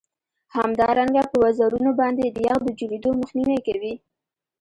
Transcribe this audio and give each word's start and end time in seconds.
همدارنګه 0.57 1.23
په 1.31 1.37
وزرونو 1.43 1.89
باندې 1.99 2.25
د 2.29 2.37
یخ 2.47 2.57
د 2.65 2.69
جوړیدو 2.79 3.09
مخنیوی 3.19 3.59
کوي 3.67 3.93